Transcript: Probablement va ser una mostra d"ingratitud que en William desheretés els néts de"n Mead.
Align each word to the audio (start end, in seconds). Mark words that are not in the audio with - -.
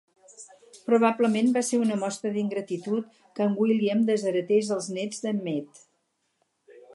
Probablement 0.85 1.51
va 1.57 1.61
ser 1.67 1.79
una 1.81 1.97
mostra 2.03 2.31
d"ingratitud 2.37 3.11
que 3.37 3.45
en 3.49 3.53
William 3.59 4.01
desheretés 4.09 4.73
els 4.77 4.89
néts 4.97 5.23
de"n 5.27 5.45
Mead. 5.51 5.85